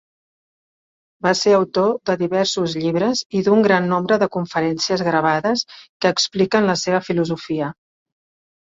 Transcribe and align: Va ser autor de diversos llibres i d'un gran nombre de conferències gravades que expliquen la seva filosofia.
Va 1.25 1.33
ser 1.39 1.53
autor 1.57 1.91
de 2.11 2.15
diversos 2.21 2.73
llibres 2.81 3.23
i 3.41 3.43
d'un 3.49 3.63
gran 3.69 3.87
nombre 3.93 4.19
de 4.25 4.31
conferències 4.39 5.07
gravades 5.13 5.69
que 5.79 6.17
expliquen 6.17 6.73
la 6.75 6.81
seva 6.87 7.07
filosofia. 7.13 7.75